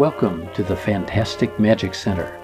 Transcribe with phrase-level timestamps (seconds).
[0.00, 2.34] Welcome to the Fantastic Magic Center.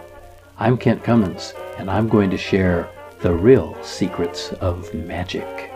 [0.59, 2.87] I'm Kent Cummins, and I'm going to share
[3.23, 5.73] the real secrets of magic.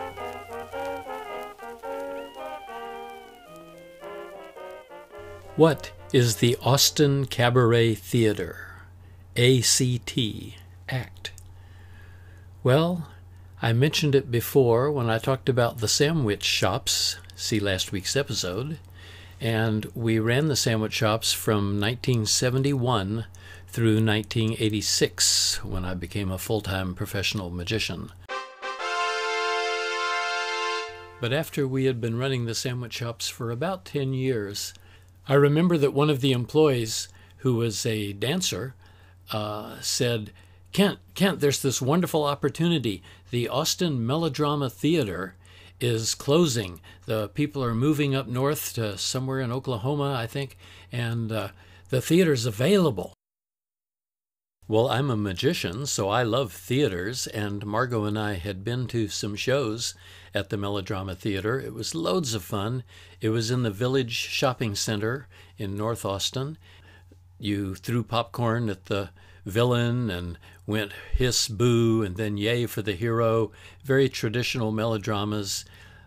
[5.55, 8.83] What is the Austin Cabaret Theater?
[9.35, 10.19] ACT
[10.87, 11.31] Act.
[12.61, 13.07] Well,
[13.59, 18.77] I mentioned it before when I talked about the sandwich shops, see last week's episode,
[19.41, 23.25] and we ran the sandwich shops from 1971
[23.67, 28.11] through 1986 when I became a full time professional magician.
[31.19, 34.73] But after we had been running the sandwich shops for about 10 years,
[35.27, 38.75] I remember that one of the employees, who was a dancer,
[39.31, 40.31] uh, said,
[40.71, 43.03] Kent, Kent, there's this wonderful opportunity.
[43.29, 45.35] The Austin Melodrama Theater
[45.81, 46.79] is closing.
[47.05, 50.57] The people are moving up north to somewhere in Oklahoma, I think,
[50.91, 51.49] and uh,
[51.89, 53.13] the theater's available.
[54.67, 59.09] Well, I'm a magician, so I love theaters, and Margot and I had been to
[59.09, 59.95] some shows
[60.33, 61.59] at the Melodrama Theater.
[61.59, 62.83] It was loads of fun.
[63.19, 66.57] It was in the Village Shopping Center in North Austin.
[67.37, 69.09] You threw popcorn at the
[69.45, 73.51] villain and went hiss boo and then yay for the hero.
[73.83, 75.65] Very traditional melodramas,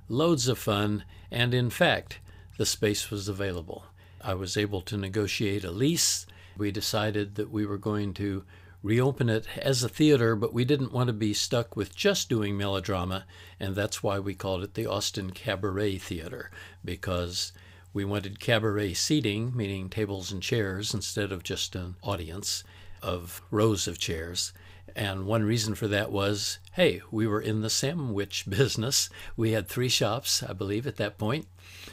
[0.09, 2.21] loads of fun, and in fact,
[2.59, 3.87] the space was available.
[4.21, 6.27] I was able to negotiate a lease.
[6.57, 8.45] We decided that we were going to
[8.83, 12.57] reopen it as a theater, but we didn't want to be stuck with just doing
[12.57, 13.25] melodrama,
[13.59, 16.51] and that's why we called it the Austin Cabaret Theater,
[16.85, 17.53] because
[17.93, 22.63] we wanted cabaret seating, meaning tables and chairs, instead of just an audience
[23.05, 24.53] of rows of chairs.
[24.97, 29.09] And one reason for that was hey, we were in the sandwich business.
[29.37, 31.47] We had three shops, I believe, at that point.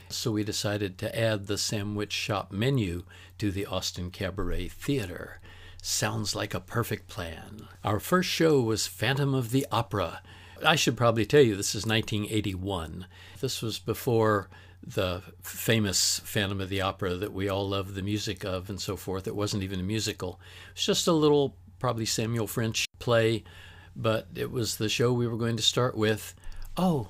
[0.09, 3.03] So we decided to add the sandwich shop menu
[3.37, 5.39] to the Austin Cabaret Theater.
[5.81, 7.67] Sounds like a perfect plan.
[7.83, 10.21] Our first show was Phantom of the Opera.
[10.63, 13.07] I should probably tell you this is 1981.
[13.39, 14.49] This was before
[14.83, 18.95] the famous Phantom of the Opera that we all love the music of and so
[18.95, 19.27] forth.
[19.27, 20.39] It wasn't even a musical,
[20.73, 23.43] it's just a little, probably Samuel French play,
[23.95, 26.33] but it was the show we were going to start with.
[26.77, 27.09] Oh,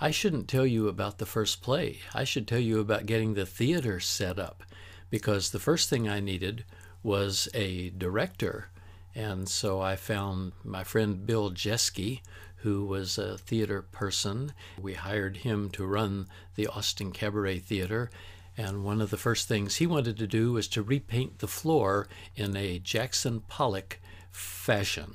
[0.00, 1.98] I shouldn't tell you about the first play.
[2.14, 4.62] I should tell you about getting the theater set up
[5.10, 6.64] because the first thing I needed
[7.02, 8.68] was a director.
[9.14, 12.20] And so I found my friend Bill Jeske,
[12.62, 14.52] who was a theater person.
[14.80, 18.10] We hired him to run the Austin Cabaret Theater.
[18.56, 22.08] And one of the first things he wanted to do was to repaint the floor
[22.34, 25.14] in a Jackson Pollock fashion.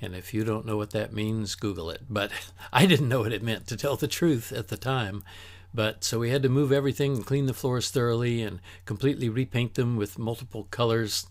[0.00, 2.02] And if you don't know what that means, Google it.
[2.10, 2.32] But
[2.72, 5.22] I didn't know what it meant, to tell the truth, at the time.
[5.72, 9.74] But so we had to move everything and clean the floors thoroughly and completely repaint
[9.74, 11.26] them with multiple colors.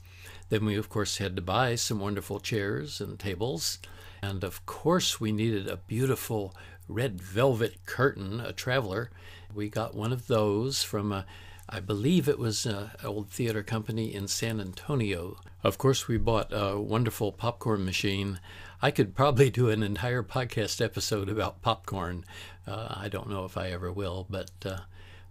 [0.50, 3.78] Then we, of course, had to buy some wonderful chairs and tables.
[4.22, 6.56] And of course, we needed a beautiful
[6.88, 9.10] red velvet curtain, a traveler.
[9.54, 11.26] We got one of those from a,
[11.68, 15.38] I believe it was an old theater company in San Antonio.
[15.64, 18.40] Of course, we bought a wonderful popcorn machine.
[18.82, 22.26] I could probably do an entire podcast episode about popcorn.
[22.68, 24.80] Uh, I don't know if I ever will, but uh,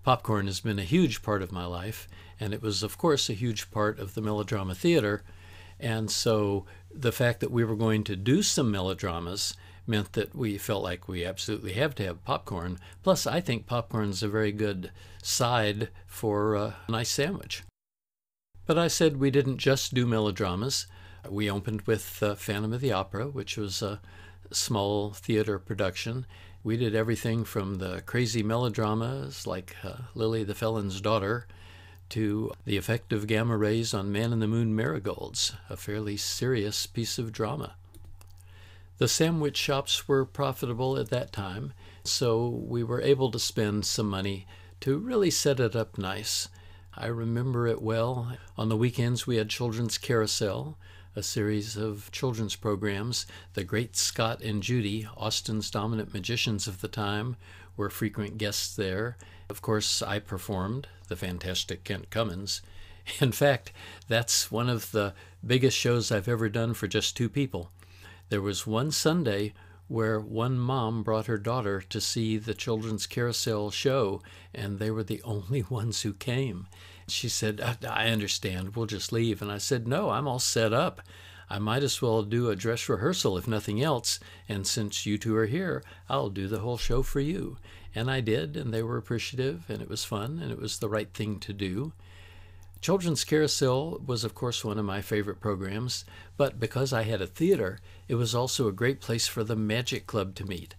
[0.02, 2.08] popcorn has been a huge part of my life,
[2.38, 5.22] and it was, of course, a huge part of the melodrama theater.
[5.80, 9.54] And so the fact that we were going to do some melodramas
[9.86, 12.78] meant that we felt like we absolutely have to have popcorn.
[13.02, 14.90] Plus, I think popcorn's a very good
[15.22, 17.62] side for a nice sandwich.
[18.66, 20.86] But I said we didn't just do melodramas.
[21.28, 24.00] We opened with uh, Phantom of the Opera, which was a
[24.52, 26.26] small theater production.
[26.62, 31.46] We did everything from the crazy melodramas like uh, Lily the Felon's Daughter
[32.10, 36.86] to the effect of gamma rays on man in the moon marigolds, a fairly serious
[36.86, 37.74] piece of drama.
[38.98, 41.72] The sandwich shops were profitable at that time,
[42.04, 44.46] so we were able to spend some money
[44.80, 46.48] to really set it up nice.
[46.94, 48.36] I remember it well.
[48.58, 50.76] On the weekends, we had Children's Carousel,
[51.16, 53.26] a series of children's programs.
[53.54, 57.36] The Great Scott and Judy, Austin's dominant magicians of the time,
[57.76, 59.16] were frequent guests there.
[59.48, 62.62] Of course, I performed, the fantastic Kent Cummins.
[63.20, 63.72] In fact,
[64.08, 65.14] that's one of the
[65.44, 67.70] biggest shows I've ever done for just two people.
[68.28, 69.52] There was one Sunday
[69.88, 74.22] where one mom brought her daughter to see the Children's Carousel show,
[74.54, 76.68] and they were the only ones who came.
[77.10, 79.42] She said, I understand, we'll just leave.
[79.42, 81.00] And I said, No, I'm all set up.
[81.52, 85.36] I might as well do a dress rehearsal if nothing else, and since you two
[85.36, 87.56] are here, I'll do the whole show for you.
[87.92, 90.88] And I did, and they were appreciative, and it was fun, and it was the
[90.88, 91.92] right thing to do.
[92.80, 96.04] Children's Carousel was, of course, one of my favorite programs,
[96.36, 100.06] but because I had a theater, it was also a great place for the Magic
[100.06, 100.76] Club to meet,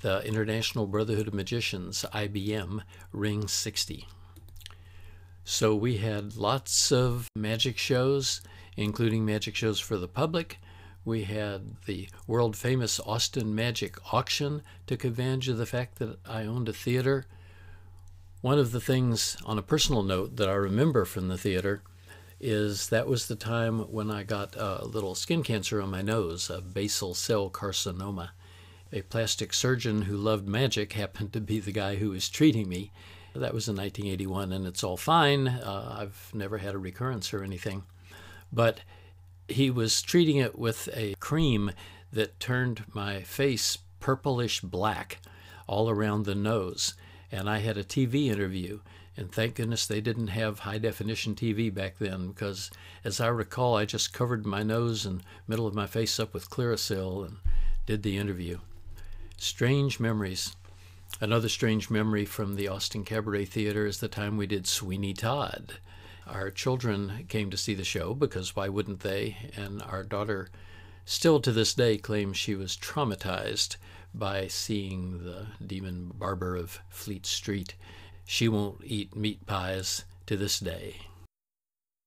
[0.00, 2.82] the International Brotherhood of Magicians, IBM,
[3.12, 4.08] Ring 60.
[5.44, 8.40] So we had lots of magic shows,
[8.76, 10.58] including magic shows for the public.
[11.04, 16.44] We had the world famous Austin Magic Auction, took advantage of the fact that I
[16.44, 17.26] owned a theater.
[18.42, 21.82] One of the things, on a personal note, that I remember from the theater
[22.38, 26.48] is that was the time when I got a little skin cancer on my nose,
[26.48, 28.30] a basal cell carcinoma.
[28.92, 32.92] A plastic surgeon who loved magic happened to be the guy who was treating me.
[33.34, 35.48] That was in 1981, and it's all fine.
[35.48, 37.84] Uh, I've never had a recurrence or anything.
[38.52, 38.80] But
[39.48, 41.72] he was treating it with a cream
[42.12, 45.20] that turned my face purplish black
[45.68, 46.94] all around the nose
[47.32, 48.80] and I had a TV interview.
[49.16, 52.70] And thank goodness they didn't have high definition TV back then because,
[53.04, 56.48] as I recall, I just covered my nose and middle of my face up with
[56.48, 57.36] Clearasil and
[57.86, 58.58] did the interview.
[59.36, 60.54] Strange memories.
[61.18, 65.74] Another strange memory from the Austin Cabaret Theater is the time we did Sweeney Todd.
[66.26, 69.36] Our children came to see the show because why wouldn't they?
[69.56, 70.48] And our daughter
[71.04, 73.76] still to this day claims she was traumatized
[74.14, 77.74] by seeing the demon barber of Fleet Street.
[78.24, 80.96] She won't eat meat pies to this day.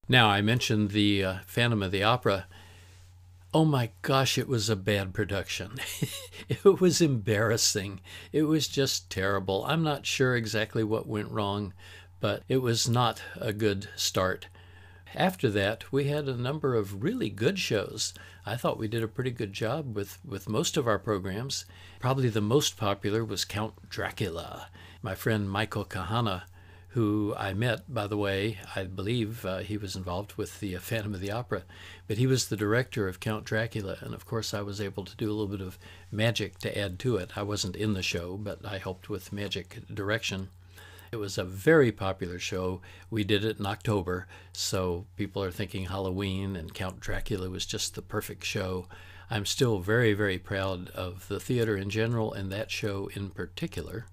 [0.07, 2.47] Now, I mentioned the uh, Phantom of the Opera.
[3.55, 5.75] Oh my gosh, it was a bad production.
[6.49, 8.01] it was embarrassing.
[8.31, 9.63] It was just terrible.
[9.67, 11.73] I'm not sure exactly what went wrong,
[12.19, 14.47] but it was not a good start.
[15.13, 18.15] After that, we had a number of really good shows.
[18.43, 21.65] I thought we did a pretty good job with, with most of our programs.
[21.99, 24.69] Probably the most popular was Count Dracula.
[25.03, 26.43] My friend Michael Kahana,
[26.93, 30.79] who I met, by the way, I believe uh, he was involved with the uh,
[30.79, 31.63] Phantom of the Opera,
[32.07, 33.97] but he was the director of Count Dracula.
[34.01, 35.79] And of course, I was able to do a little bit of
[36.11, 37.31] magic to add to it.
[37.35, 40.49] I wasn't in the show, but I helped with magic direction.
[41.11, 42.81] It was a very popular show.
[43.09, 47.95] We did it in October, so people are thinking Halloween, and Count Dracula was just
[47.95, 48.87] the perfect show.
[49.31, 54.05] I'm still very, very proud of the theater in general and that show in particular.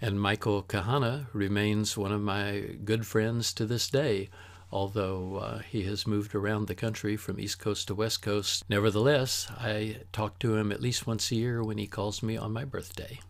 [0.00, 4.28] And Michael Kahana remains one of my good friends to this day,
[4.70, 8.64] although uh, he has moved around the country from East Coast to West Coast.
[8.68, 12.52] Nevertheless, I talk to him at least once a year when he calls me on
[12.52, 13.20] my birthday.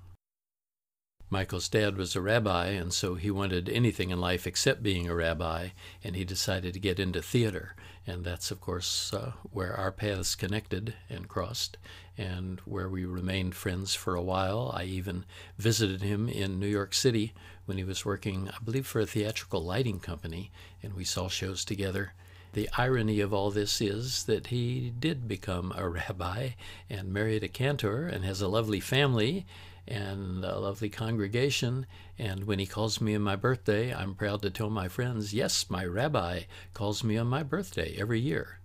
[1.30, 5.14] Michael's dad was a rabbi, and so he wanted anything in life except being a
[5.14, 5.70] rabbi,
[6.02, 7.74] and he decided to get into theater.
[8.06, 11.78] And that's, of course, uh, where our paths connected and crossed,
[12.18, 14.70] and where we remained friends for a while.
[14.74, 15.24] I even
[15.56, 17.32] visited him in New York City
[17.64, 20.50] when he was working, I believe, for a theatrical lighting company,
[20.82, 22.12] and we saw shows together.
[22.52, 26.50] The irony of all this is that he did become a rabbi
[26.90, 29.46] and married a cantor and has a lovely family
[29.86, 31.86] and a lovely congregation.
[32.18, 35.68] And when he calls me on my birthday, I'm proud to tell my friends, yes,
[35.68, 36.42] my rabbi
[36.72, 38.58] calls me on my birthday every year.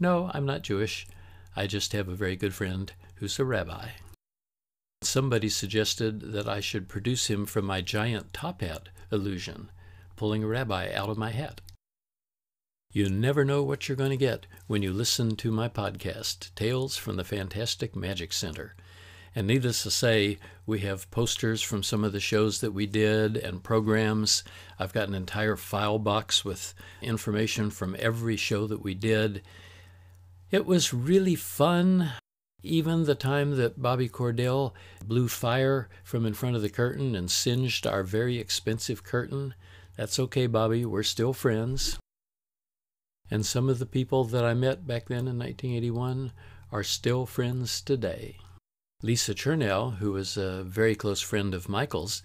[0.00, 1.06] No, I'm not Jewish.
[1.56, 3.88] I just have a very good friend who's a rabbi.
[5.02, 9.70] Somebody suggested that I should produce him from my giant top hat illusion,
[10.16, 11.60] pulling a rabbi out of my hat.
[12.90, 16.96] You never know what you're going to get when you listen to my podcast, Tales
[16.96, 18.74] from the Fantastic Magic Center.
[19.34, 23.36] And needless to say, we have posters from some of the shows that we did
[23.36, 24.42] and programs.
[24.78, 29.42] I've got an entire file box with information from every show that we did.
[30.50, 32.12] It was really fun.
[32.62, 34.72] Even the time that Bobby Cordell
[35.04, 39.54] blew fire from in front of the curtain and singed our very expensive curtain.
[39.96, 41.98] That's okay, Bobby, we're still friends.
[43.30, 46.32] And some of the people that I met back then in 1981
[46.72, 48.38] are still friends today.
[49.00, 52.20] Lisa Chernell, who was a very close friend of Michael's,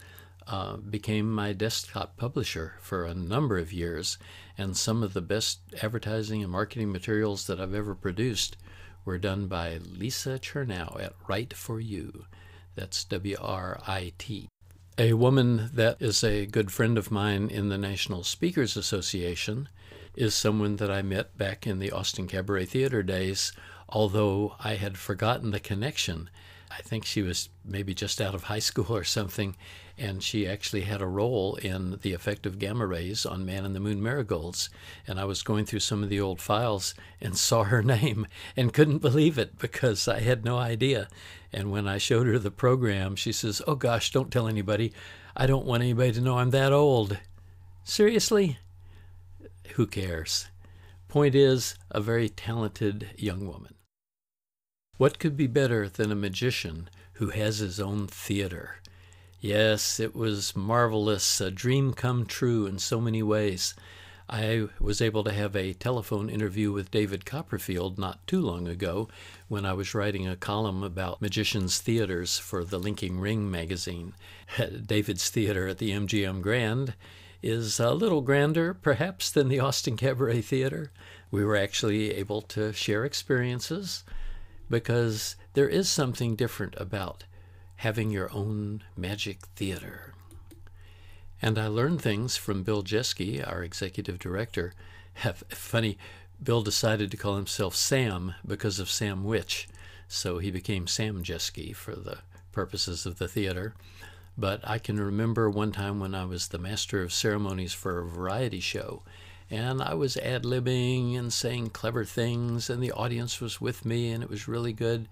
[0.48, 4.18] uh, became my desktop publisher for a number of years,
[4.58, 8.58] and some of the best advertising and marketing materials that I've ever produced
[9.06, 12.26] were done by Lisa Chernell at Write for You.
[12.74, 14.50] That's W R I T.
[14.98, 19.70] A woman that is a good friend of mine in the National Speakers Association
[20.16, 23.52] is someone that I met back in the Austin Cabaret Theater days,
[23.88, 26.32] although I had forgotten the connection
[26.78, 29.56] I think she was maybe just out of high school or something,
[29.98, 33.74] and she actually had a role in the effect of gamma rays on Man in
[33.74, 34.70] the Moon marigolds.
[35.08, 38.28] And I was going through some of the old files and saw her name
[38.58, 41.08] and couldn't believe it because I had no idea.
[41.52, 44.94] And when I showed her the program, she says, Oh gosh, don't tell anybody.
[45.38, 47.18] I don't want anybody to know I'm that old.
[47.84, 48.58] Seriously?
[49.74, 50.48] who cares?
[51.08, 53.74] Point is, a very talented young woman.
[55.04, 58.78] What could be better than a magician who has his own theater?
[59.42, 63.74] Yes, it was marvelous, a dream come true in so many ways.
[64.30, 69.10] I was able to have a telephone interview with David Copperfield not too long ago
[69.50, 74.14] when I was writing a column about magicians' theaters for the Linking Ring magazine.
[74.86, 76.94] David's theater at the MGM Grand
[77.42, 80.94] is a little grander, perhaps, than the Austin Cabaret Theater.
[81.30, 84.06] We were actually able to share experiences
[84.70, 87.24] because there is something different about
[87.78, 90.14] having your own magic theater.
[91.42, 94.74] And I learned things from Bill Jeske, our executive director.
[95.50, 95.98] Funny,
[96.42, 99.68] Bill decided to call himself Sam because of Sam Witch,
[100.08, 102.20] so he became Sam Jeske for the
[102.52, 103.74] purposes of the theater.
[104.38, 108.08] But I can remember one time when I was the master of ceremonies for a
[108.08, 109.04] variety show,
[109.50, 114.12] and I was ad libbing and saying clever things, and the audience was with me,
[114.12, 115.08] and it was really good.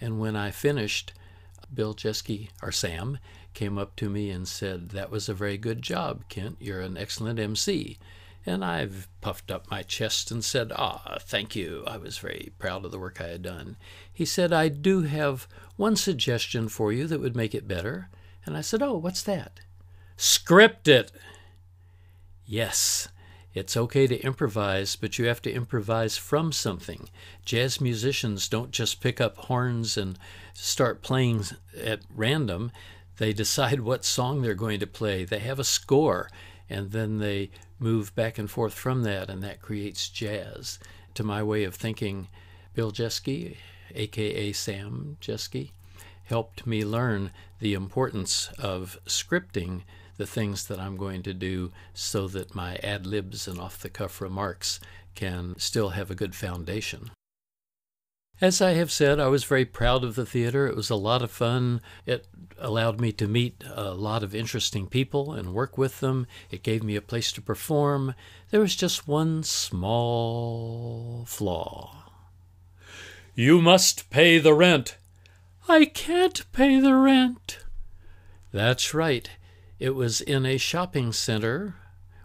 [0.00, 1.12] And when I finished,
[1.72, 3.18] Bill Jeske, or Sam,
[3.54, 6.56] came up to me and said, That was a very good job, Kent.
[6.60, 7.98] You're an excellent MC.
[8.46, 11.82] And I've puffed up my chest and said, Ah, thank you.
[11.86, 13.76] I was very proud of the work I had done.
[14.12, 18.10] He said, I do have one suggestion for you that would make it better.
[18.44, 19.60] And I said, Oh, what's that?
[20.16, 21.10] Script it.
[22.44, 23.08] Yes,
[23.54, 27.08] it's okay to improvise, but you have to improvise from something.
[27.44, 30.18] Jazz musicians don't just pick up horns and
[30.52, 31.44] start playing
[31.80, 32.72] at random.
[33.18, 35.24] They decide what song they're going to play.
[35.24, 36.28] They have a score,
[36.68, 40.80] and then they move back and forth from that, and that creates jazz.
[41.14, 42.26] To my way of thinking,
[42.74, 43.56] Bill Jeske,
[43.94, 45.70] aka Sam Jeske,
[46.24, 47.30] helped me learn
[47.60, 49.82] the importance of scripting
[50.16, 53.88] the things that I'm going to do so that my ad libs and off the
[53.88, 54.80] cuff remarks
[55.14, 57.10] can still have a good foundation.
[58.40, 60.66] As I have said, I was very proud of the theater.
[60.66, 61.80] It was a lot of fun.
[62.04, 62.26] It
[62.58, 66.26] allowed me to meet a lot of interesting people and work with them.
[66.50, 68.14] It gave me a place to perform.
[68.50, 72.10] There was just one small flaw.
[73.36, 74.96] You must pay the rent.
[75.68, 77.58] I can't pay the rent.
[78.52, 79.30] That's right.
[79.78, 81.74] It was in a shopping center,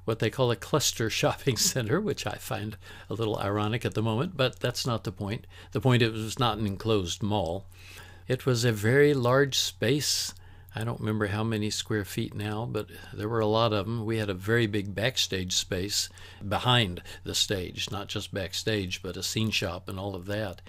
[0.06, 2.78] what they call a cluster shopping center, which I find
[3.10, 5.48] a little ironic at the moment, but that's not the point.
[5.72, 7.66] The point it was not an enclosed mall.
[8.28, 10.34] It was a very large space.
[10.76, 14.06] I don't remember how many square feet now, but there were a lot of them.
[14.06, 16.10] We had a very big backstage space
[16.48, 20.62] behind the stage, not just backstage, but a scene shop and all of that.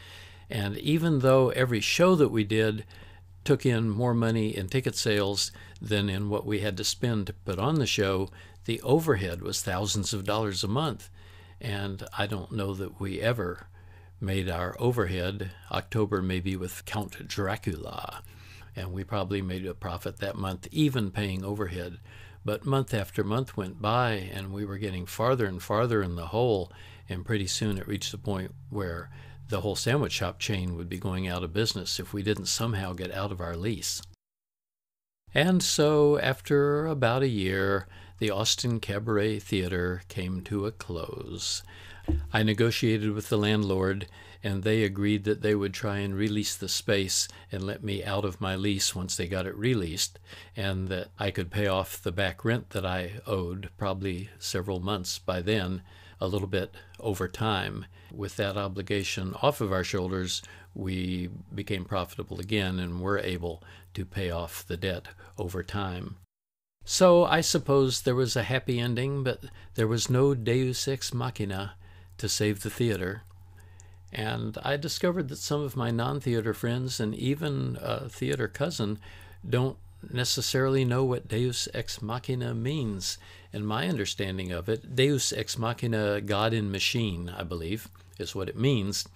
[0.49, 2.87] And even though every show that we did
[3.45, 7.33] took in more money in ticket sales than in what we had to spend to
[7.33, 8.29] put on the show,
[8.65, 11.11] the overhead was thousands of dollars a month.
[11.61, 13.67] And I don't know that we ever
[14.21, 18.23] made our overhead, October maybe with Count Dracula.
[18.77, 21.99] And we probably made a profit that month, even paying overhead.
[22.45, 26.29] But month after month went by, and we were getting farther and farther in the
[26.29, 26.73] hole.
[27.09, 29.11] And pretty soon it reached the point where
[29.51, 32.93] the whole sandwich shop chain would be going out of business if we didn't somehow
[32.93, 34.01] get out of our lease.
[35.35, 37.87] And so, after about a year,
[38.19, 41.63] the Austin Cabaret Theater came to a close.
[42.33, 44.07] I negotiated with the landlord,
[44.43, 48.25] and they agreed that they would try and release the space and let me out
[48.25, 50.19] of my lease once they got it released,
[50.57, 55.19] and that I could pay off the back rent that I owed, probably several months
[55.19, 55.83] by then,
[56.21, 57.87] a little bit over time.
[58.13, 60.43] With that obligation off of our shoulders,
[60.75, 63.63] we became profitable again and were able
[63.95, 65.09] to pay off the debt
[65.39, 66.17] over time.
[66.85, 71.75] So I suppose there was a happy ending, but there was no deus ex machina
[72.19, 73.23] to save the theater.
[74.13, 78.99] And I discovered that some of my non theater friends and even a theater cousin
[79.49, 79.79] don't
[80.11, 83.19] necessarily know what deus ex machina means.
[83.53, 87.89] And my understanding of it, deus ex machina, God in machine, I believe,
[88.19, 89.09] is what it means.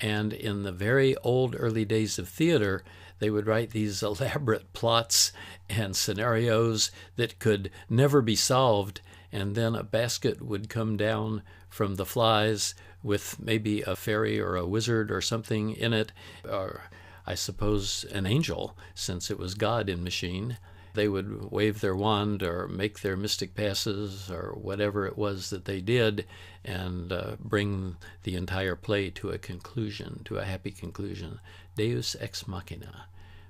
[0.00, 2.82] And in the very old early days of theater,
[3.18, 5.32] they would write these elaborate plots
[5.68, 9.00] and scenarios that could never be solved.
[9.32, 14.56] And then a basket would come down from the flies with maybe a fairy or
[14.56, 16.12] a wizard or something in it,
[16.48, 16.84] or
[17.26, 20.58] I suppose an angel, since it was God in machine.
[20.96, 25.66] They would wave their wand or make their mystic passes or whatever it was that
[25.66, 26.26] they did
[26.64, 31.38] and uh, bring the entire play to a conclusion, to a happy conclusion.
[31.76, 33.08] Deus ex machina.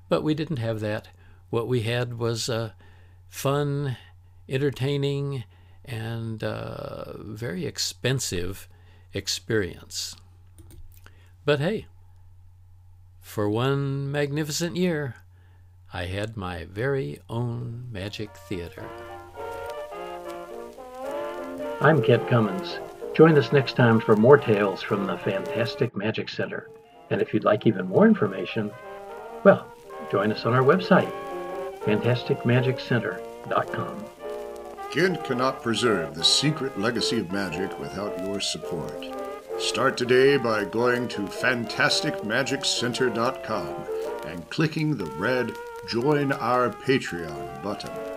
[0.09, 1.09] But we didn't have that.
[1.49, 2.73] What we had was uh,
[3.29, 3.97] fun,
[4.49, 5.45] entertaining,
[5.85, 8.69] and uh, very expensive
[9.15, 10.17] experience.
[11.45, 11.87] But hey,
[13.21, 15.15] for one magnificent year,
[15.93, 18.85] I had my very own magic theater.
[21.81, 22.81] I'm Kent Cummins.
[23.15, 26.69] Join us next time for more tales from the Fantastic Magic Center.
[27.11, 28.73] And if you'd like even more information,
[29.45, 29.73] well,
[30.11, 31.13] join us on our website,
[31.81, 34.05] fantasticmagiccenter.com.
[34.91, 39.05] Kent cannot preserve the secret legacy of magic without your support.
[39.59, 43.75] Start today by going to fantasticmagiccenter.com
[44.27, 45.55] and clicking the red
[45.87, 48.16] Join Our Patreon button.